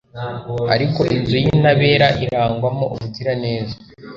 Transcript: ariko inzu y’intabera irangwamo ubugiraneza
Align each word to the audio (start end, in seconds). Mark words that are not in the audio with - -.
ariko 0.73 1.01
inzu 1.15 1.35
y’intabera 1.43 2.07
irangwamo 2.23 2.85
ubugiraneza 2.93 3.75